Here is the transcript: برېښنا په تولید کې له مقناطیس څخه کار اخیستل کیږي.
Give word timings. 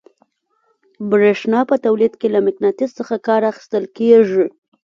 برېښنا 1.11 1.59
په 1.69 1.75
تولید 1.85 2.13
کې 2.19 2.27
له 2.33 2.39
مقناطیس 2.47 2.91
څخه 2.99 3.15
کار 3.27 3.41
اخیستل 3.51 3.83
کیږي. 3.97 4.45